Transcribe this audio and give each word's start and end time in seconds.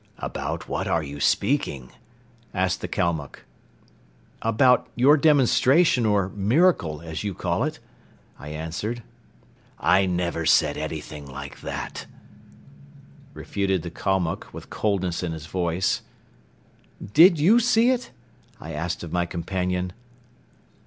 "About 0.17 0.67
what 0.67 0.87
are 0.87 1.03
you 1.03 1.19
speaking?" 1.19 1.91
asked 2.55 2.81
the 2.81 2.87
Kalmuck. 2.87 3.45
"About 4.41 4.87
your 4.95 5.15
demonstration 5.15 6.07
or 6.07 6.29
'miracle,' 6.29 7.01
as 7.03 7.23
you 7.23 7.35
call 7.35 7.63
it," 7.63 7.77
I 8.39 8.47
answered. 8.49 9.03
"I 9.79 10.07
never 10.07 10.43
said 10.47 10.75
anything 10.75 11.27
like 11.27 11.61
that," 11.61 12.07
refuted 13.35 13.83
the 13.83 13.91
Kalmuck, 13.91 14.51
with 14.51 14.71
coldness 14.71 15.21
in 15.21 15.33
his 15.33 15.45
voice. 15.45 16.01
"Did 17.13 17.37
you 17.39 17.59
see 17.59 17.91
it?" 17.91 18.09
I 18.59 18.73
asked 18.73 19.03
of 19.03 19.13
my 19.13 19.27
companion. 19.27 19.93